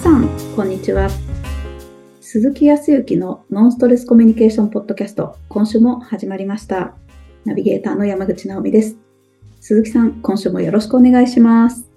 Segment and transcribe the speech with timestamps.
[0.00, 0.26] さん、
[0.56, 1.10] こんにちは。
[2.22, 6.94] 鈴木康之のノンストレスコミュニケーションポッドキャスト、今週も始まりました。
[7.44, 8.96] ナビゲーターの山口直美です。
[9.60, 11.90] 鈴木さん、今週もよろしくお願いします。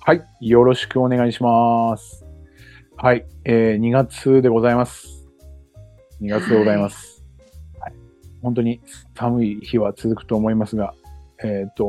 [0.00, 0.24] はい。
[0.40, 2.24] よろしくお願いします。
[2.96, 3.24] はい。
[3.44, 5.06] えー、2月でございます。
[6.20, 7.24] 2月でございます。
[7.78, 7.94] はい。
[8.42, 8.80] 本当に
[9.14, 10.94] 寒い日は続くと思いますが、
[11.44, 11.86] えっ、と、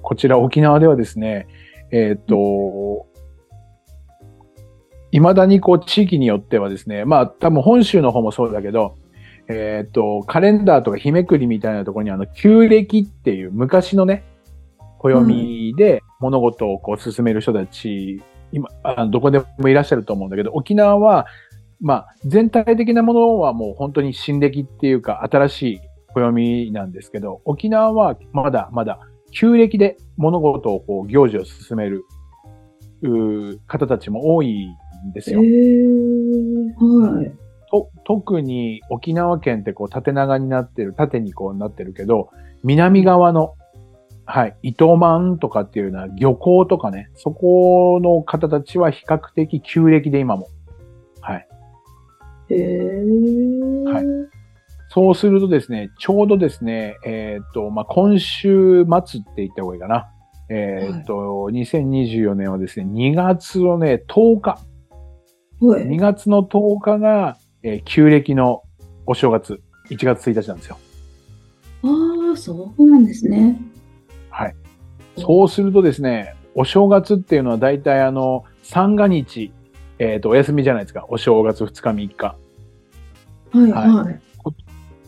[0.00, 1.46] こちら沖縄ではですね、
[1.92, 3.06] えっ、と、
[5.12, 8.96] 未だにこう地域によってはですね、まあ多分本州の方もそうだけど、
[9.48, 14.24] えっ、と、カレンダーとか日めくりみたいなところにあの、旧暦っていう昔のね、
[14.98, 18.22] 暦で物事をこう進める人たち、
[18.52, 21.26] 今、あどこでもいらっしゃると思うんだけど、沖縄は、
[21.80, 25.80] まあ、全体的なものはもう本当に新暦っていうか、新しい
[26.14, 29.00] 暦なんですけど、沖縄はまだまだ
[29.32, 32.04] 旧暦で物事をこう行事を進める
[33.66, 34.68] 方たちも多い
[35.06, 35.42] んですえよ。
[35.42, 37.32] ー、はい。
[37.70, 42.30] と特に沖縄県ってこう縦長になってる、縦にこうなってるけど、
[42.62, 43.54] 南側の、
[44.26, 50.48] はい、糸満とかっていうような漁港とかね、そこの方たちは比較的旧暦で今も。
[51.20, 51.48] はい。
[52.50, 54.31] えー、はい
[54.92, 60.10] そうするとですね、ちょうどですね、えーっと、まあ、今週末って言った方がいいかな。
[60.50, 61.14] えーっと、
[61.50, 64.58] 2024年はですね、2月のね、10日。
[65.60, 65.86] はい。
[65.86, 68.64] 2月の10日が、えー旧暦の
[69.06, 70.76] お正月、1月1日なんですよ。
[71.84, 73.58] ああ、そうなんですね。
[74.28, 74.54] はい。
[75.16, 79.54] そうするとですね、お正月っていうのは大体あの、三が日、
[79.98, 81.06] えっ、と、お休みじゃないですか。
[81.08, 82.36] お正月2日3日。
[83.52, 84.20] はい、はいはい。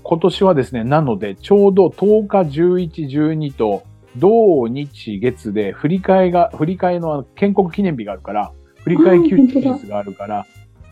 [0.04, 3.82] 今年はですね、なので、ちょうど10日、11、12と、
[4.16, 8.52] 土日月で振り替えが、振り替えの建国記念日があるから、
[8.84, 9.36] 振り替え休
[9.78, 10.46] 日があるから、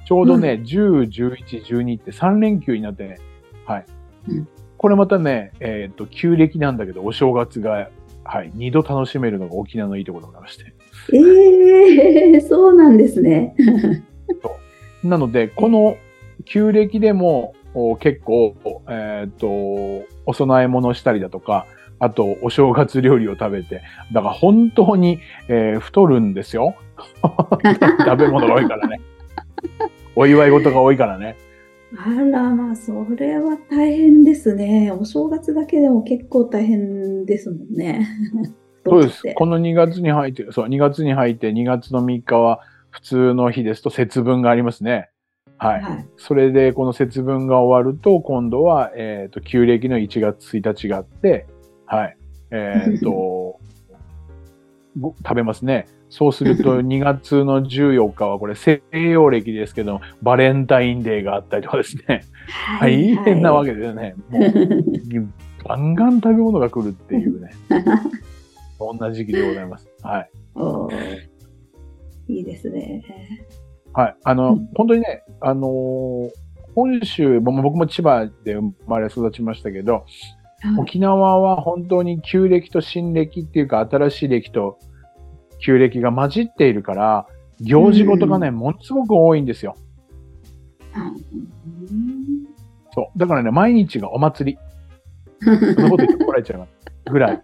[0.07, 3.19] ちょうどね、10、11、12って3連休になってね、
[3.67, 3.85] はい。
[4.29, 4.49] うん
[4.83, 7.89] これまたね、えっ、と、旧暦なんだけど、お正月が、
[8.25, 10.75] はい、二度楽しめるのが沖縄のいいところでございまして。
[11.15, 13.55] ええー、そうなんですね。
[15.05, 15.97] なので、この
[16.47, 17.62] 旧暦でもお
[18.01, 18.55] 結構、
[18.89, 19.49] えっ、と、
[20.27, 21.67] お供え物したりだとか、
[21.99, 26.75] あと、お正月料理を食べて、だから本当に、えー太るんですよ。
[27.23, 29.01] 食べ物が多いからね。
[30.17, 31.37] お祝い事が多いからね。
[31.97, 34.91] あら、まあ、それは大変ですね。
[34.91, 38.07] お正月だけでも結構大変ですもんね。
[38.85, 39.23] そうです。
[39.37, 42.61] この2月に入って、そう、2月に入って2月の3日は
[42.91, 45.12] 普通の日ですと節分がありますね。
[45.63, 45.81] はい。
[45.81, 46.07] はい。
[46.17, 51.47] それで、この節分が終わると、今度は、えっ、と、旧暦の1月1日があって、
[51.87, 52.17] はい。
[52.51, 53.61] えっ、と、
[54.99, 55.87] ご食べますね。
[56.11, 62.23] そうすると、 2月の14日は、これ、西洋暦ですけど、バレンタインデーがあったりとかですね。
[62.81, 64.17] 大変なわけですよね。
[64.31, 64.43] もう、
[65.65, 67.51] ガンガン食べ物が来るっていうね。
[68.79, 69.89] そんな時期でございます。
[70.03, 70.31] はい。
[72.27, 73.05] いいですね。
[73.95, 74.17] はい。
[74.25, 76.31] あの、うん本当にね、あのー
[76.75, 80.03] 本州、も僕も千葉で生まれ育ちましたけど、はい
[80.79, 84.79] 沖縄は本当に旧暦と新暦っていうか新しい暦と
[85.59, 87.27] 旧暦が混じっているから、
[87.61, 89.75] 行事事がね、ものすごく多いんですよ。
[90.95, 90.99] う
[91.95, 92.47] ん
[92.95, 93.19] そう。
[93.19, 94.59] だからね、毎日がお祭り。
[95.41, 97.43] そんなこと言って怒られちゃうぐらい。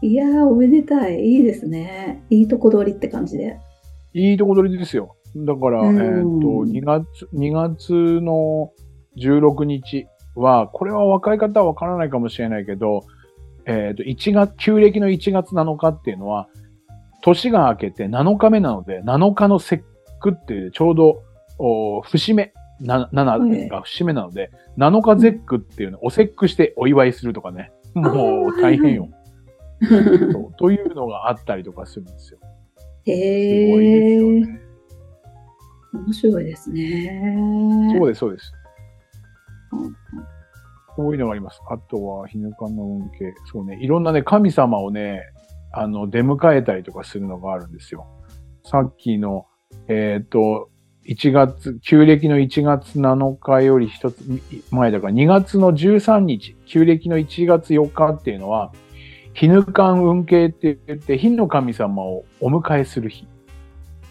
[0.02, 1.20] いやー、おめでたい。
[1.20, 2.24] いいですね。
[2.30, 3.58] いいとこ取りって感じで。
[4.14, 5.16] いいとこ取りですよ。
[5.36, 8.72] だから、うんえっ、と、2月、2月の
[9.16, 13.04] 16日は、これは若い方はわからないかもしれないけど、
[13.66, 16.48] えっ、と、1月、旧暦の1月7日っていうのは、
[17.22, 19.84] 年が明けて7日目なので、7日の節
[20.20, 21.22] 句っていう、ちょうど、
[21.58, 27.72] お節目、な7が節目なので、7日節句っていうの、お節句してお祝いするとかね。
[27.94, 29.08] もう大変よ。
[30.58, 32.38] というのがあったりとかするんですよ。
[33.04, 34.60] すへごいですよえ、ね。
[35.92, 37.94] 面白いですね。
[37.98, 38.52] そうです、そうです。
[39.72, 39.96] うん
[40.96, 41.60] こういうのがあります。
[41.70, 43.32] あとは、日ぬかの運慶。
[43.50, 43.78] そうね。
[43.80, 45.22] いろんなね、神様をね、
[45.72, 48.06] あの、出迎えたりとかするのがあるんですよ。
[48.64, 49.46] さっきの、
[49.88, 50.68] えっ、と、
[51.06, 54.22] 1月、旧暦の1月7日より一つ
[54.70, 58.72] 前だから、2月の13日、旧暦の1月4日っていうのは、
[59.32, 63.26] 日ぬかん運慶って言って、火の神様をお迎えする日。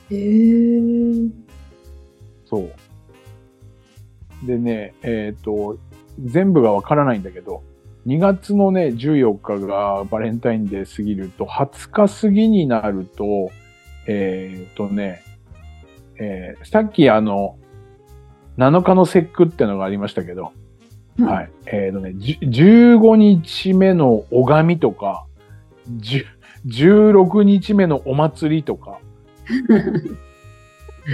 [0.10, 1.49] へえ。
[2.50, 4.48] そう。
[4.48, 5.78] でね、えっ、と、
[6.24, 7.64] 全部がわからないんだけど、
[8.08, 13.52] 2月のね、14日がバレンタインデー過ぎると、20日過ぎになると、
[14.08, 15.24] えっ、とね、
[16.20, 17.58] えーさっきあの、
[18.58, 20.52] 7日の節句ってのがありましたけど、
[21.20, 21.52] はい。
[21.68, 25.26] えっ、とね、じゅ15日目の拝みとか、
[25.98, 26.26] じゅ
[26.68, 29.00] 16日目のお祭りとか、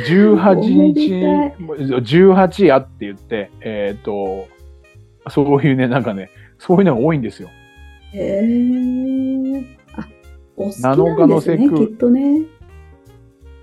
[0.04, 1.24] 18日に、
[1.68, 4.48] 18やって言って、えっ、と、
[5.30, 7.50] そういうね、なんかね、そういうのが多いんですよ。
[8.14, 9.78] へえ。
[9.96, 10.08] あ、
[10.58, 12.42] お好きなん7日のですね、きっとね。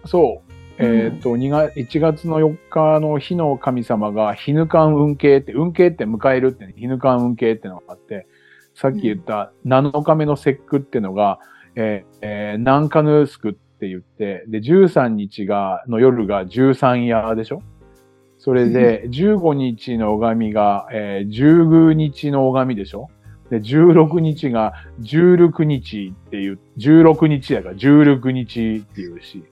[0.06, 0.52] そう。
[0.78, 8.26] えっ、と、2月、1月の4日の日の神様が、日ぬかん運慶って、運慶って迎えるってね、日ぬかん運慶ってのがあって、
[8.74, 11.38] さっき言った7日目の節句ってのが、
[11.74, 17.62] えーえー南カヌスクって言って、で、13日が、の夜が13夜でしょ？
[18.38, 23.08] それで、15日の拝みが、えー、19日の拝みでしょ？
[23.50, 29.42] で、16日が16日っていう、16日だから16日っていうし、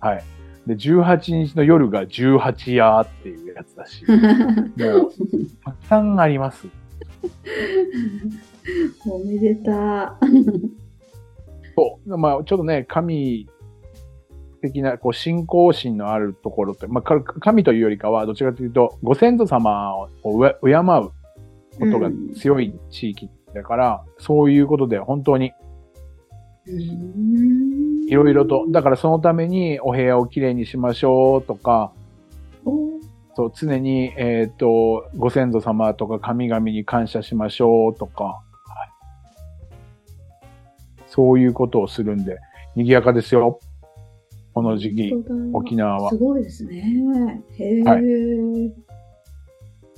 [0.00, 0.24] はい。
[0.66, 5.12] で、18日の夜が18夜っていうやつだし、 もう、
[5.64, 6.66] たくさんあります。
[9.08, 10.18] おめでた。
[11.76, 12.18] そう。
[12.18, 13.48] まあ、ちょっとね、神
[14.60, 21.12] 的な、こう、信仰心のあるところって、まあ、か神というよりかは、どちらかというと、ご先祖様を敬うこ
[21.90, 25.52] とが強い地域だから、そういうことで本当に
[28.06, 31.92] いろいろと、だからそのためにお部屋をきれいにしましょうとか、
[32.64, 33.00] お
[33.34, 38.40] そう常に、えっ、と、ご先祖様とか神々に感謝しましょうとか、はい
[41.06, 42.38] そういうことをするんで、
[42.76, 43.58] 賑やかですよ。
[44.52, 45.14] この時期、
[45.52, 46.16] 沖縄はす。
[46.16, 47.42] ごいですね。
[47.58, 47.82] へえ。
[47.82, 48.00] は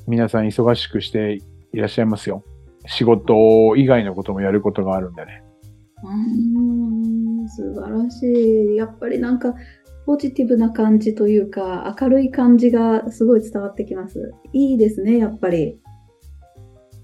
[0.06, 1.38] 皆さん忙しくして
[1.72, 2.44] いらっしゃいますよ。
[2.86, 5.44] 仕事以外のこともやることがあるんでね。
[6.02, 8.76] うーん素晴らしい。
[8.76, 9.54] やっぱりなんか、
[10.04, 14.32] ポジティブな感じというか、明るい感じがすごい伝わってきます。
[14.52, 15.78] いいですね、やっぱり。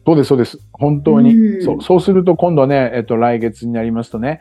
[0.04, 0.58] そうです、そうです。
[0.72, 1.34] 本当に。
[1.34, 4.40] うんそう、そうすると今度ね、えっと、来月になりますとね、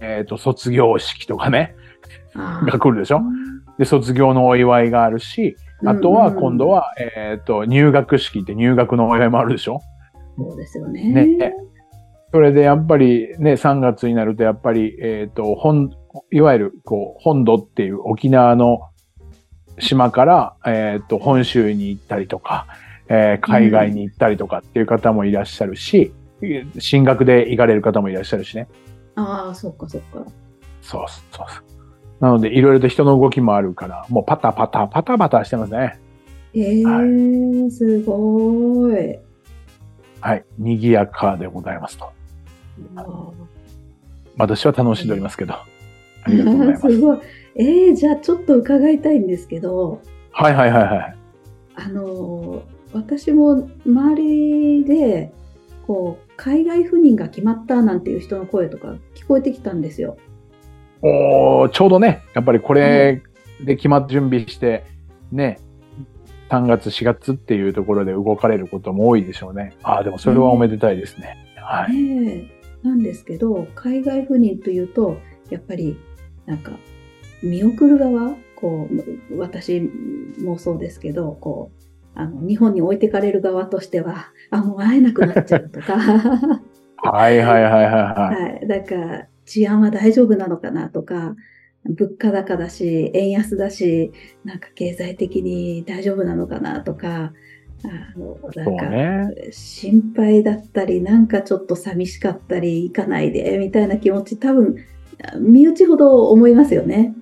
[0.00, 1.87] えっと、卒業式とかね、あ
[2.34, 3.20] が来るでしょ？
[3.78, 6.80] で、卒業のお祝いがあるし、あとは今度は。
[6.80, 9.80] は、えっと、入学式って入学のお祝いもあるでしょ？
[10.36, 11.12] そうですよね。
[11.12, 11.54] ね
[12.30, 15.90] それでやっぱりね、3月になるとやっぱり、えっ、と、本、
[16.30, 18.80] いわゆる、こう、本土っていう沖縄の
[19.78, 22.66] 島から、えっ、と、本州に行ったりとか、
[23.08, 26.12] えー海外に行ったりとかっていう方もいらっしゃるし、
[26.78, 28.68] 進学で行かれる方もいらっしゃるしね。
[29.16, 30.26] ああ、そっかそっか。
[30.82, 31.46] そうそうそう。
[32.20, 36.00] なので、いろいろと人の動きもあるから、もうパタパタ、パタパタしてますね。
[36.54, 37.00] ええは
[37.70, 39.18] すごい。
[40.20, 40.44] はい。
[40.58, 42.04] 賑やかでございますと。
[42.94, 43.32] わ
[44.36, 45.54] 私は楽しんでおりますけど。
[45.54, 45.66] あ
[46.24, 46.90] ありがとうございます。
[46.90, 47.18] すごい。
[47.56, 50.00] えー、じゃあちょっと伺いたいんですけど、
[50.32, 51.16] はいはいはいはい。
[51.76, 55.32] あのー私も周りで、
[55.86, 60.16] こう、海外赴任が決まったなんていう人の声とか聞こえてきたんですよ。
[61.02, 63.22] おーちょうどね、やっぱりこれ
[63.64, 64.84] で決まって準備して、
[65.30, 65.58] ね、
[66.50, 69.74] 3月、4月っていうところで動かれることも多いでしょうね。
[69.82, 71.36] ああ、でもそれはおめでたいですね。
[71.56, 71.92] はい。
[71.92, 72.50] ね
[72.84, 75.18] えなんですけど、海外赴任というと、
[75.50, 75.98] やっぱり、
[76.46, 76.72] なんか、
[77.42, 78.88] 見送る側、こ
[79.30, 79.90] う、私
[80.42, 81.82] もそうですけど、こう、
[82.14, 85.98] あの、日本に置いてかれる側としては、あ、もう会えなくなっちゃうとか、
[86.96, 88.52] はいはいはいはいはい。
[88.52, 88.66] はい。
[88.66, 91.34] だから、治安は大丈夫なのかなとか、
[91.84, 94.12] 物価高だし、円安だし、
[94.44, 97.32] なんか経済的に大丈夫なのかなとか、
[97.84, 99.48] あの、なんか、ね。
[99.50, 104.76] 心配だったり、なんかちょっと寂しかったり、行かないで、みたいな気持ち、多分、
[105.40, 107.14] 身内ほど思いますよね。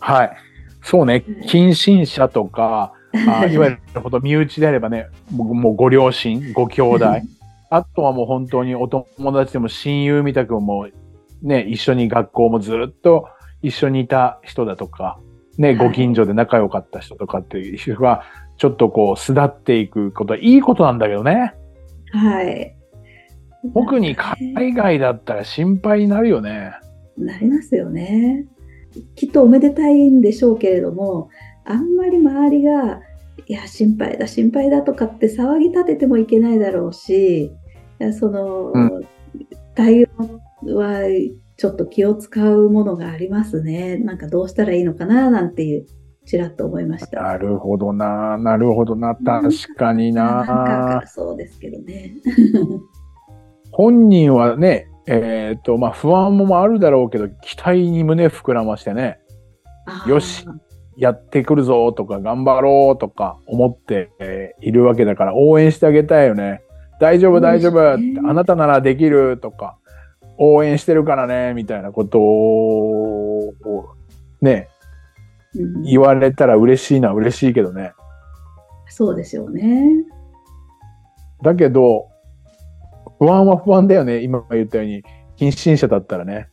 [0.00, 0.36] はい。
[0.82, 1.24] そうね。
[1.46, 7.04] 近親者とか、あいわゆるほど身内であればね、もうご両親、ご兄弟、
[7.70, 10.88] あとはもう本当にお友達でも親友みたくも
[11.42, 13.28] ね、一緒に学校もずっと
[13.62, 15.20] 一緒にいた人だとか、
[15.56, 18.22] ね、はいご近所で仲良かった人とかっていう人が、
[18.56, 21.54] ちょっとこう、巣立っていくことはいいことなんだけどね。
[22.12, 22.74] はい。
[23.74, 26.72] 特に海外だったら心配になるよね。
[27.16, 28.46] なりますよね。
[29.14, 31.28] きっとおめでたいんでしょうけれども、
[31.64, 33.00] あんまり周りが、
[33.46, 37.50] いや、心配だ、心配だとかって騒ぎ立ててもいけないだろうし、い
[37.98, 39.00] やその、う
[39.74, 40.08] 対応
[40.74, 41.02] は
[41.56, 43.96] ちょっと気を使うものがありますね。
[43.96, 45.86] なんかどうしたらいいのかな、なんていう、
[46.26, 47.22] ちらっと思いました。
[47.22, 50.54] なるほどな、なるほどな、確かになんか
[51.02, 51.06] な。
[51.06, 52.14] そうですけどね。
[53.72, 59.20] 本人はね、えっ、と、まあ不安もあるだろうけど、期待に胸膨らましてね、
[60.06, 60.44] よし
[60.98, 66.60] やってくるぞとか頑張ろうとか思ってえーいるわけだから応援してあげたいよね。
[66.98, 69.78] 大丈夫大丈夫、ねあなたならできるとか、
[70.36, 73.54] 応援してるからね、みたいなことを、
[74.40, 74.68] ね、
[75.54, 77.92] うん言われたら嬉しいのは嬉しいけどね。
[78.88, 80.04] そうですよね。
[81.42, 82.08] だけど、
[83.20, 84.22] 不安は不安だよね。
[84.22, 85.04] 今言ったように、
[85.36, 86.48] 近親者だったらね、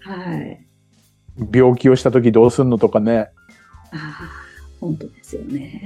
[0.00, 0.66] はい。
[1.52, 3.30] 病気をした時どうすんのとかね。
[3.92, 4.30] ああ、
[4.80, 5.82] 本当ですよね。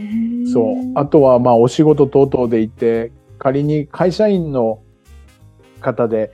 [0.53, 0.93] そう。
[0.95, 4.81] あとは、まあ、お仕事等々で行って、仮に会社員の
[5.81, 6.33] 方で、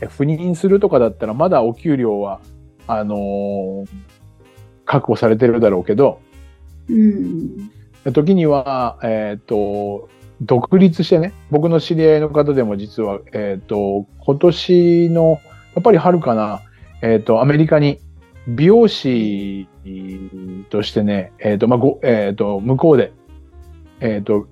[0.00, 2.40] え赴任するとかだったら、まだお給料は、
[2.86, 3.88] あのー
[4.88, 6.20] 確保されてるだろうけど、
[6.88, 7.70] うん。
[8.14, 10.08] 時には、えっ、と、
[10.40, 15.40] 独立してね、僕の知り合いの方でも実は、えっ、と、今年の、
[15.74, 16.62] やっぱり春かな、
[17.02, 18.00] えっ、と、アメリカに
[18.48, 19.68] 美容師
[20.70, 23.12] としてね、えっ、と、まあ、ご、えっ、と、向こうで、
[24.00, 24.46] えっ、と、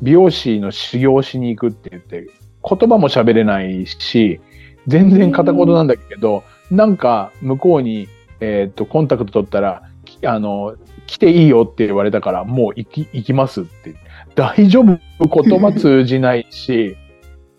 [0.00, 2.26] 美容師の修行しに行くって言って、
[2.68, 4.40] 言葉も喋れないし、
[4.86, 8.08] 全然片言なんだけど、なんか向こうに、
[8.40, 9.82] えっ、と、コンタクト取ったら、
[10.24, 13.94] あの、来ていいよって言われたから、もう行き、行きますって。
[14.34, 14.98] 大丈夫？
[15.20, 16.96] 言葉通じないし、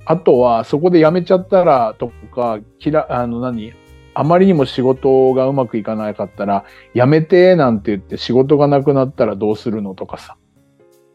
[0.06, 3.74] あとはそこで辞めちゃったらとか、きら、あの何？
[4.16, 10.38] あまりにも仕事がうまくいかなかったら、辞めてなんて言って仕事がなくなったらどうするのとかさ。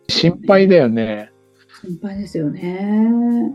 [0.09, 1.31] 心配だよね。
[1.83, 3.53] 心配ですよね。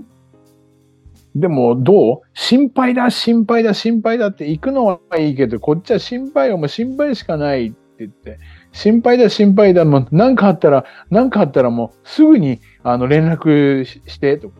[1.35, 2.21] でもどう？
[2.33, 8.39] 心配だ、心配だ、心配だって行くのはいいけど、こっちは心配はもう心配しかないって言って、
[8.71, 14.51] 心配だ、心配だ、もう何かあったら、何かあったらもうすぐにあの連絡ししてと。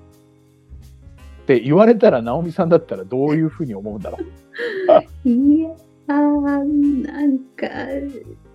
[1.43, 4.17] って言われたら、直美さんだったらどういうふうに思うんだろ
[5.25, 5.29] う？
[5.29, 7.67] いやー、なんか、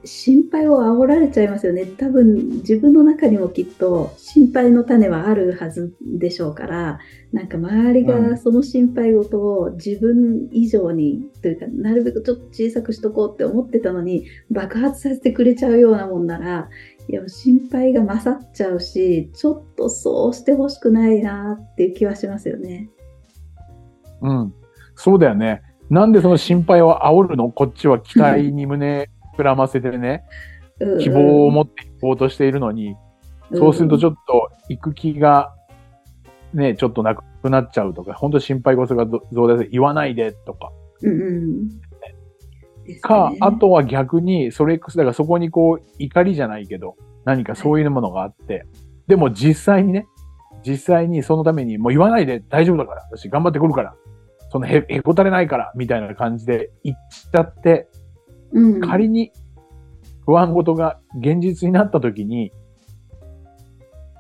[0.05, 1.85] 心配を煽られちゃいますよね。
[1.85, 6.99] 多分、自分の中にもきっと心配の種はあるはずでしょうから、
[7.33, 16.71] なんか周りがその心配事を自分以上に、というか、なるべくちょっと小さくしとこうって思ってたのに、爆発させてくれちゃうようなもんなら、
[17.09, 22.91] いや、心配が勝っちゃうし、ちょっとそうしてほしくないなっていう気はしますよね。
[24.21, 24.55] うん。
[24.95, 25.63] そうだよね。
[25.89, 27.51] なんでその心配を煽るの？
[27.51, 30.25] こっちは期待に胸膨らませてね、
[30.81, 32.95] うん希望を持っていこうとしているのに、
[33.55, 35.55] そうするとちょっと行く気が
[36.53, 40.71] ね、ちょっとなくなっちゃうとか、本当心配事が増大で言わないでとか。
[41.03, 41.31] うんう
[41.65, 41.69] ん。
[42.89, 48.67] ですか、ねあとは逆に、それ、だからそこにこう、怒りじゃないけど、何かそういうものがあって、
[49.07, 50.07] でも実際にね、
[50.67, 53.95] 実際にそのためにもう言わないで大丈夫だから、私頑張ってくるから、
[54.51, 57.89] そのへ、へこたれないから、みたいな感じで言っちゃって、
[58.53, 59.33] うん、仮に
[60.25, 62.53] 不安事が現実になった時に、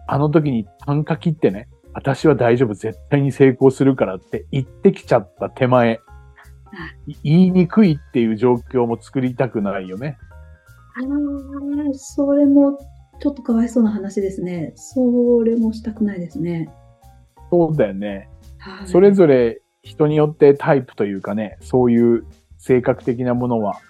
[0.07, 5.99] あの時に単価切ってね、私は大丈夫、絶対に成功するからって言ってきちゃった手前、い
[7.23, 10.19] 言いにくいっていう状況も作りたくないよね。
[10.97, 12.79] ああ、それも
[13.21, 14.73] ちょっとかわいそうな話ですね。
[14.77, 16.71] それもしたくないですね。
[17.51, 18.29] そうだよね。
[18.59, 22.25] はいそれぞれ人によってタイプというかね、そういう
[22.59, 23.81] 性格的なものは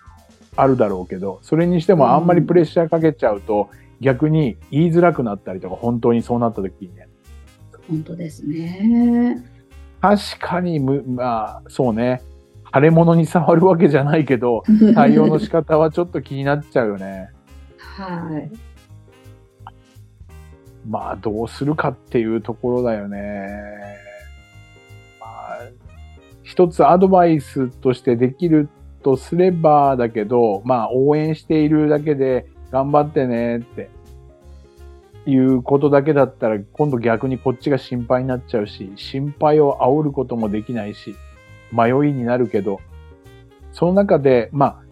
[0.54, 3.70] あるだろうけど、それにしてもあんまりプレッシャーかけちゃうと、
[4.00, 7.08] 逆に言いづらくなったりとか、本当にそうなった時にね。
[7.88, 9.42] 本当ですね。
[10.00, 12.22] 確かにむ、まあ、そうね。
[12.74, 14.62] 腫れ物に触るわけじゃないけど、
[14.94, 17.30] 対応の仕方はちょっと気になっちゃうよね。
[17.78, 18.50] はい。
[20.88, 23.58] まあ、どうするかっていうところだよね。
[25.20, 25.58] まあ、
[26.42, 28.68] 一つアドバイスとしてできる
[29.02, 33.90] とすればだけど、まあ、応援しているだけで頑張ってねって
[35.26, 41.16] いうことだけだったら、今度逆にこっちが心配になっちゃうし、心配を煽ることもできないし、
[41.72, 42.80] 迷いになるけど、
[43.72, 44.82] その中で、まあ、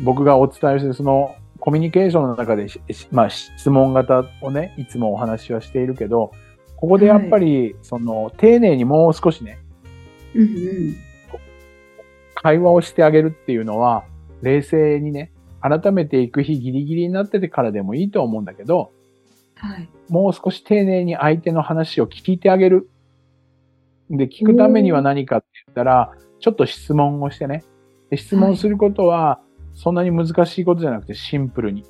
[0.00, 2.66] 僕がお伝えしてるそのコミュニケーションの中で
[3.12, 6.32] まあ、質問型をね、いつもお話はしているけど、
[6.76, 9.60] ここでやっぱり、その、丁寧にもう少しね、
[10.34, 10.96] うんうん。
[12.34, 14.02] 会話をしてあげるっていうのは、
[14.42, 15.30] 冷静にね、
[15.60, 18.90] 改めていく日ギリギリになっててからでもいいと思うんだけど、
[19.54, 19.88] はい。
[20.08, 22.90] もう少し丁寧に相手の話を聞いてあげる。
[24.10, 27.64] で、聞くためには何かったら、ちょっと質問をしてね。
[28.10, 29.40] で質問することは、
[29.74, 31.84] そんなに難しいことじゃなくてシンプルに、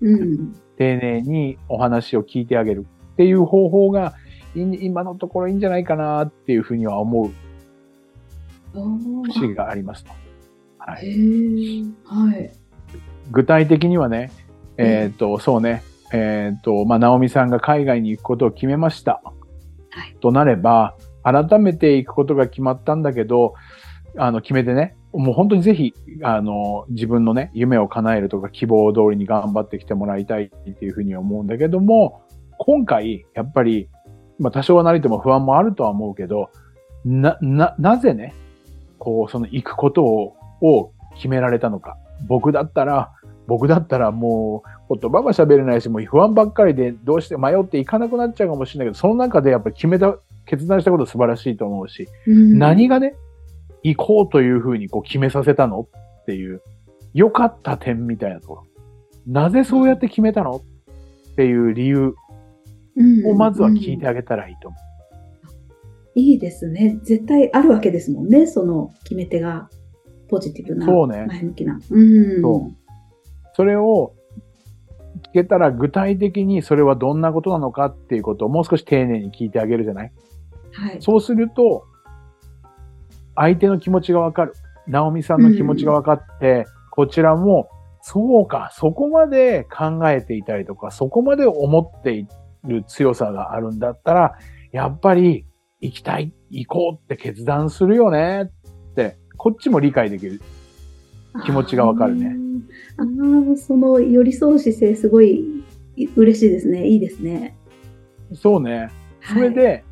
[0.00, 0.52] うん。
[0.76, 4.14] 丁寧にお話を聞いてあげるっていう方法が、
[4.54, 7.30] い今のところいいんじゃないかなっていうふうには思う。
[9.32, 10.10] 節がありますと。
[10.78, 12.52] はい、はい。
[13.30, 14.30] 具体的にはね、
[14.76, 15.82] えっ、ー、と、そうね、
[16.12, 19.22] えっ、ー、と、まあ、ナオミさんが海外に行くことを決めました。
[19.90, 23.54] はい、となれば、改めて行くことが決まったんだけど、
[24.16, 32.22] あの、決めてね、もう本当にぜひ、あの、自分のね、夢を叶えるとか希望通りに頑張ってきてもらいたいっていうふうに思うんだけども、
[32.58, 33.88] 今回、やっぱり、
[34.38, 36.50] まあ多少はなりとも不安もあるとは思うけど、
[37.04, 38.34] な、な、なぜね、
[38.98, 41.96] こう、その行くことを、を決められたのか。
[42.28, 43.12] 僕だったら、
[43.46, 50.16] 僕だったらもう言葉も喋れないし、もう不安ばっかりでどうして迷っていかなくなっちゃうかもしれないけど、その中でやっぱり決めた、
[50.50, 53.14] 決断したこと素晴らしいと思うし、うん、何がね、
[53.84, 55.88] 行こうというふうにこう決めさせたの
[56.22, 56.60] っていう、
[57.14, 58.64] 良かった点みたいなところ。
[59.26, 60.62] なぜそうやって決めたの
[61.32, 62.14] っていう理由
[63.26, 64.80] をまずは聞いてあげたらいいと思う。
[66.18, 66.98] いいですね。
[67.04, 68.46] 絶対あるわけですもんね。
[68.48, 69.70] その決め手が
[70.28, 71.80] ポジティブな、そうね、前向きな。
[71.90, 72.02] う
[72.38, 72.42] ん。
[72.42, 72.76] そう。
[73.54, 74.14] それを
[75.28, 80.12] 聞けたら具体的にそれはどんなことなのかっていうことをもう少し丁寧に聞いてあげるじゃない？
[80.72, 80.96] はい。
[81.00, 81.84] そうすると、
[83.34, 84.54] 相手の気持ちがわかる。
[84.86, 87.68] ナオミさんの気持ちがわかって、うん、こちらも、
[88.02, 92.26] そうか、そこまで考えていたりとか、そこまで思ってい
[92.64, 94.38] る強さがあるんだったら、
[94.72, 95.46] やっぱり
[95.80, 98.50] 行きたい、行こうって決断するよね
[98.92, 100.40] って、こっちも理解できる
[101.44, 102.36] 気持ちがわかるね。
[102.96, 103.02] あ
[103.52, 105.44] あ、その寄り添う姿勢すごい
[106.16, 106.86] 嬉しいですね。
[106.86, 107.56] いいですね。
[108.34, 108.88] そうね。
[109.22, 109.84] それで、はい、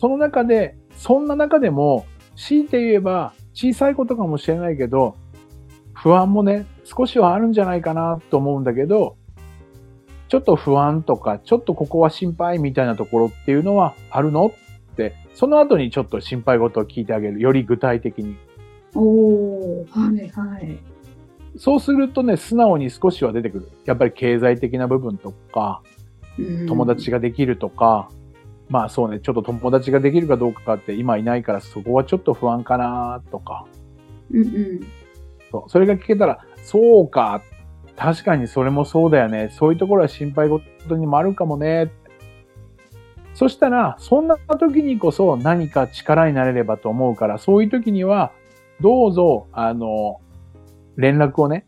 [0.00, 5.16] その中で、そんな中でも、強いて言えば小さいことかもしれないけど、
[5.92, 9.16] 不安もね、少しはあるんじゃないかなと思うんだけど、
[10.28, 17.38] ちょっと不安とか、ちょっとここは心配みたいなところっていうのはあるのって、その後にちょっと心配事を聞いてあげる。
[17.38, 18.36] より具体的に。
[18.94, 20.78] おはいはい。
[21.58, 23.68] そうするとね、素直に少しは出てくる。
[23.84, 25.82] やっぱり経済的な部分とか、
[26.66, 28.08] 友達ができるとか、
[28.70, 33.66] まあそうね、ちょっと友達ができるかどうかって今いないからそこはちょっと不安かなとか。
[34.30, 34.80] うんうん。
[35.50, 35.70] そう。
[35.70, 37.42] それが聞けたら、そうか。
[37.96, 39.50] 確かにそれもそうだよね。
[39.52, 41.90] そういうところは心配事にもあるかもね。
[43.34, 48.32] そしたら、そんな時にこそ何か力になれればと思うから、そういう時には、
[48.80, 50.20] どうぞ、あの、
[50.96, 51.66] 連絡をね、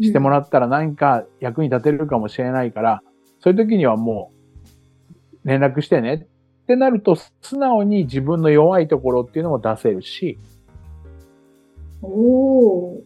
[0.00, 3.02] してもらったら何か役に立てるかもしれないから、
[3.40, 4.33] そういう時にはもう、
[5.44, 6.14] 連絡してね
[6.62, 10.38] ってなると、素直に自分の弱いところっていうのも出せるし、
[12.02, 13.00] お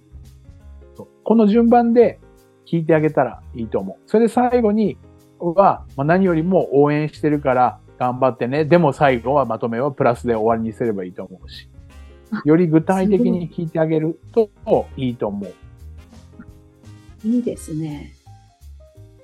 [1.25, 2.19] この順番で
[2.67, 4.09] 聞いてあげたらいいと思う。
[4.09, 4.97] それで最後に
[5.39, 8.65] は、まあ、何よりも応援してるから頑張ってね。
[8.65, 11.69] でも最後はまとめをプラスで終わりにすればいいと思うし。
[12.45, 14.51] より具体的に聞いてあげると
[14.97, 15.55] いいと思う。
[17.25, 18.13] いいですね。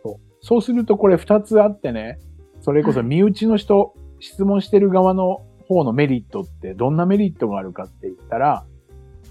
[0.03, 2.19] そうそうするとこれ二つあってね、
[2.65, 3.87] それこそ身内の人、は
[4.21, 8.65] い、質問してる側の方のメリットってどんなメリットがあるかって言ったら、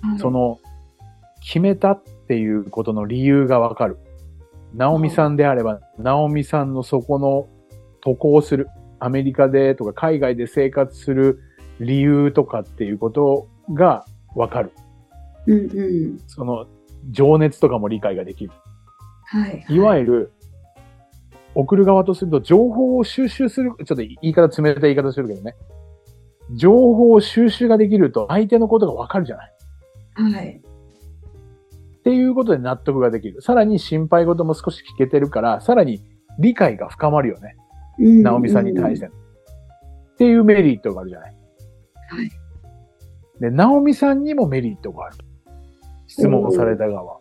[0.02, 0.60] はい、その、
[1.42, 3.98] 決めたっていうことの理由がわかる。
[4.76, 7.48] ナオミさんであれば、ナオミさんのそこの
[8.02, 8.70] 渡航する、
[9.00, 11.42] アメリカでとか海外で生活する
[11.80, 14.72] 理由とかっていうことがわかる。
[15.48, 16.20] うんうん。
[16.28, 16.68] その
[17.10, 18.52] 情熱とかも理解ができる。
[19.26, 19.66] はい、はい。
[19.70, 20.34] いわゆる、
[21.56, 25.56] 送る側とすると、情報を収集する、ちょっと言い方冷たい言い方するけどね。
[26.52, 29.54] 情報を収集ができると、相手のことがわかるじゃない。
[30.16, 30.62] はい。
[32.00, 33.42] っていうことで納得ができる。
[33.42, 36.02] さらに心配事も少し聞けてるから、さらに
[36.40, 37.56] 理解が深まるよね。
[38.00, 39.08] うん、ナオミさんに対して。
[39.08, 39.10] っ
[40.18, 41.36] ていうメリットがあるじゃない。
[42.10, 42.30] はい。
[43.40, 45.18] で、ナオミさんにもメリットがある。
[46.08, 47.20] 質問された側。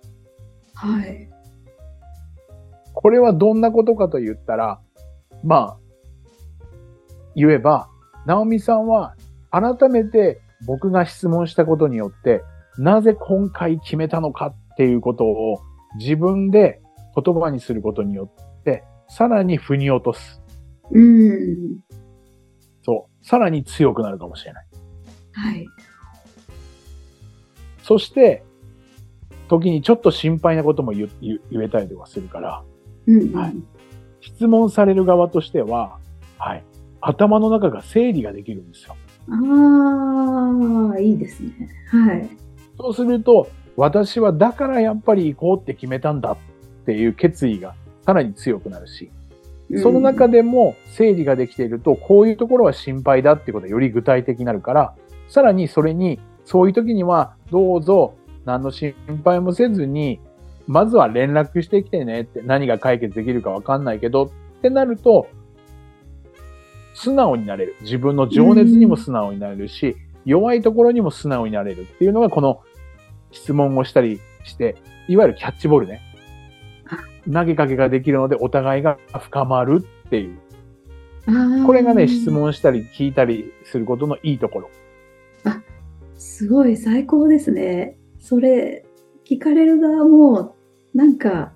[0.75, 1.32] はい。
[3.03, 4.81] これはどんなことかと言ったら、
[5.43, 5.79] まあ、
[7.35, 7.89] 言えば、
[8.27, 9.17] ナオミさんは
[9.51, 12.43] 改めて僕が質問したことによって、
[12.79, 15.61] なぜ今回決めたのかっていうことを
[15.99, 16.81] 自分で
[17.15, 20.41] 言葉にすることによって、さらに腑に落とす。
[20.91, 21.81] うん。
[22.83, 23.27] そう。
[23.27, 24.67] さらに強くなるかもしれない。
[25.33, 25.67] はい。
[27.83, 28.45] そして、
[29.49, 31.11] 時にちょっと心配なことも言
[31.61, 32.65] えたりとかするから、
[33.07, 33.55] うんうん、はい、
[34.21, 35.99] 質問される側としては、
[36.39, 36.65] はい、
[37.01, 38.97] 頭の中が整理ができるんですよ。
[39.31, 41.69] ああ、いいですね。
[41.87, 42.29] はい。
[42.79, 46.37] そうすると、私はだからやっぱり行こうって決めたんだっ
[46.85, 49.11] ていう決意がさらに強くなるし、
[49.81, 54.95] その中でも整理ができていると、こういうところは心配だっていうことがより具体的になるから、
[55.29, 60.21] さらにそれにそういう時には、どうぞ、何の心配もせずに、
[60.67, 64.25] まずは連絡してきてねって何が解決できるかわかんないけど
[64.59, 65.29] ってなると、
[66.95, 67.77] 素直になれる。
[67.81, 72.61] 自分の情熱にも素直になれるし、弱いところにも素直になれるっていうのがこの
[73.33, 74.77] 質問をしたりして、
[75.09, 76.01] いわゆるキャッチボールね。
[77.33, 80.39] 投げかけができるのでお互いが深まるっていう。
[81.67, 84.71] これがね、質問したり聞いたりすることのいいところ。
[85.45, 85.61] あ、
[86.17, 87.97] すごい最高ですね。
[88.19, 88.85] それ、
[89.33, 90.57] 聞かれる側も、
[90.95, 91.53] なんか、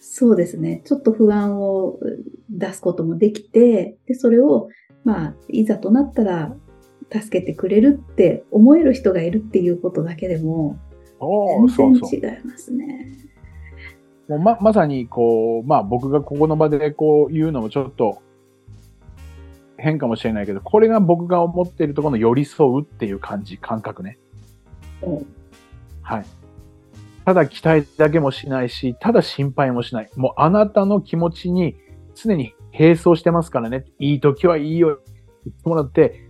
[0.00, 0.82] そうですね。
[0.84, 2.00] ちょっと不安を
[2.50, 4.68] 出すこともできて、で、それを、
[5.04, 6.56] まあ、いざとなったら、
[7.12, 10.76] 助けてくれるって思える人がいるっていうことだけでも、
[11.76, 13.12] 全然違いますね。
[14.28, 18.22] もうま、まさに、こう、まあ僕がここの場でこう言うのもちょっと
[19.76, 24.18] 変かもしれないけど、これが僕が思っているところの寄り添うっていう感じ、感覚ね。
[26.02, 26.24] はい。
[27.24, 30.10] ただ期待だけもしないし、ただ心配もしない。
[30.16, 31.76] もうあなたの気持ちに
[32.14, 33.84] 常に並走してますからね。
[33.98, 35.00] いい時はいいよ。
[35.44, 36.28] 言ってもらって、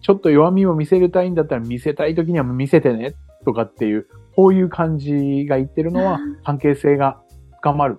[0.00, 3.14] ちょっと弱みを見せたいんだったら見せたい時には見せてね。
[3.44, 7.20] とかっていう、こういう感じが言ってるのは関係性が
[7.58, 7.98] 深まる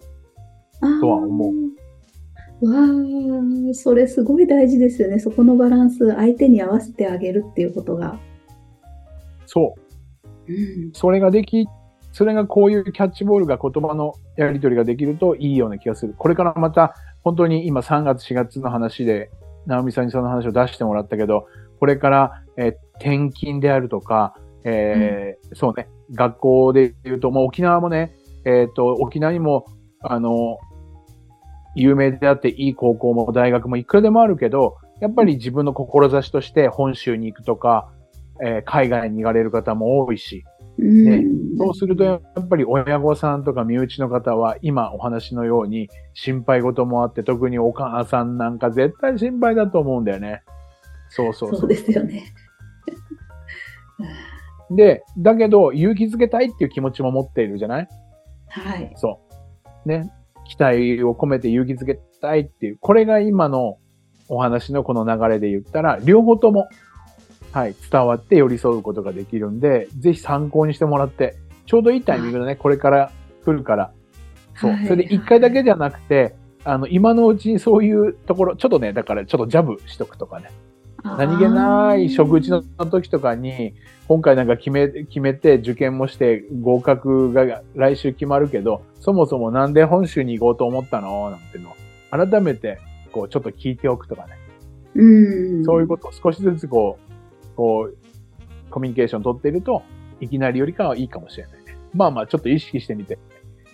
[1.02, 1.54] とは思う。
[2.70, 2.78] わ
[3.72, 5.20] あ、それすごい大事ですよね。
[5.20, 8.20] そこのバランス、相手に合わせてあげるっていうことが。
[9.46, 9.76] そ
[10.48, 10.52] う。
[10.52, 10.54] う
[10.90, 11.68] ん、それができ、
[12.12, 16.16] それがこういうキャッチボールが言葉のやり取りができるといいような気がする。
[16.18, 19.30] これからまた、本当に今3月4月の話で、
[19.66, 21.48] 直美さんにその話を出してもらったけど、
[21.80, 29.66] これから、え転勤であるとか、えー、うん、そうね、学校で言うと、もう沖縄もね、えっ、ー、と、沖縄にも、
[30.02, 30.58] あの、
[31.76, 37.90] 有名であっていい高校も大学もいくらでもあるけど、やっぱり自分の志として本州に行くとか、
[38.44, 40.44] えー、海外に行かれる方も多いし、
[40.82, 41.26] ね、
[41.58, 50.42] そうするとやっぱり親御さんとか身内の方は今お話のように心配事もあって特にお母さんなんか絶対心配だと思うんだよね。
[51.10, 51.60] そうそうそう。
[51.62, 52.24] そうですよね。
[54.72, 57.88] で、だけど勇気づけたいっていう気持ちも持っているじゃない？
[58.48, 58.94] はい。
[58.96, 59.20] そ
[59.86, 59.90] う。
[59.90, 60.12] ね。
[60.46, 63.78] 期待を込めて勇気づけたいっていう、これが今の
[64.30, 66.68] お話のこの流れで言ったら、両方とも、
[67.52, 71.36] はい、伝わって寄り添うことができるんで、ぜひ参考にしてもらって、
[71.66, 73.12] ちょうどいいタイミングでね、これから
[73.44, 73.92] 来るから、
[74.56, 74.76] そう。
[74.88, 80.52] それで一回だけじゃなくて、あの、今のうちにそういうところ、ちょっとね、だからちょっとジャブしとくとかね。
[81.02, 83.74] 何気ない食事の時とかに、
[84.08, 91.30] 今回なんか決め、決めて受験もして合格が来週決まるけど、そもそもなんで本州に行こうと思ったの？
[91.30, 91.76] なんていうのを
[92.12, 92.80] 改めて、
[93.14, 94.34] こう、ちょっと聞いておくとかね。
[94.96, 95.64] うん。
[95.64, 97.09] そういうことを少しずつこう、
[97.60, 99.84] こう、コミュニケーション取っていると、
[100.22, 101.78] いきなりよりかはいいかもしれないね。
[101.94, 103.20] まあまあ、ちょっと意識してみて、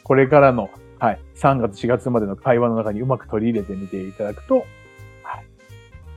[0.04, 4.66] これからの、はい、3月4月までの会話の中にうまく取り入れてみていただくと、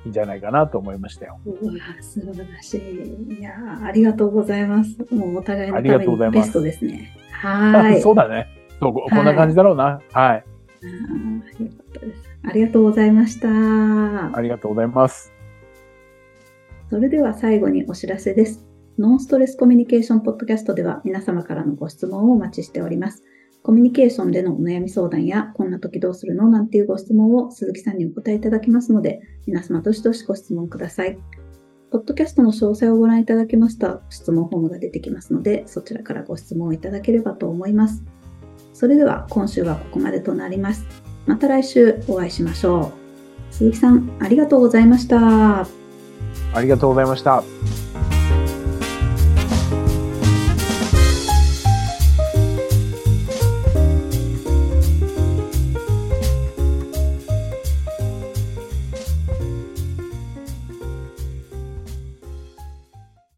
[0.04, 1.38] いいんじゃないかなと思いましたよ。
[1.44, 3.34] うわ素晴らしい。
[3.38, 3.52] いや
[3.82, 4.96] ありがとうございます。
[5.12, 7.14] もうお互いのためにベストですね。
[7.32, 8.00] はい。
[8.00, 8.46] そうだね。
[8.80, 9.84] そう、こんな感じだろうな。
[9.84, 10.26] はい。
[10.30, 10.44] はい、
[11.60, 12.22] あよかったです。
[12.44, 13.48] ありがとうございました。
[14.34, 15.37] ありがとうございます。
[16.90, 18.66] それでは最後にお知らせです。
[18.98, 23.22] ノンストレスコミュニケーションポッドキャストでは皆様からのご質問をお待ちしております。
[23.62, 31.18] コミュニケーションでのお悩み相談や、こんな時どうするのなんていうご質問を鈴木さんにお答えいただきますので、皆様どしどしご質問ください。
[31.90, 38.02] ポッドキャストの詳細をご覧いただけました質問フォームが出てきますので、そちらからご質問をいただければと思います。
[38.72, 40.86] それでは今週はここまでとなります。
[41.26, 42.92] また来週お会いしましょ
[43.50, 43.54] う。
[43.54, 45.87] 鈴木さん、ありがとうございました。
[46.54, 47.42] ありがとうございました。